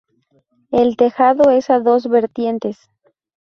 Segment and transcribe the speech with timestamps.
[0.71, 2.89] El tejado es a dos vertientes.